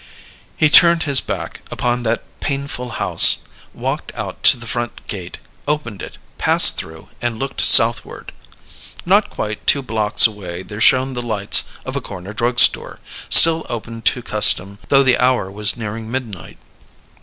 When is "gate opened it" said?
5.05-6.17